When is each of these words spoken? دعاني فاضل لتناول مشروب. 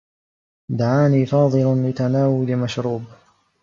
دعاني 0.69 1.25
فاضل 1.25 1.87
لتناول 1.89 2.55
مشروب. 2.57 3.03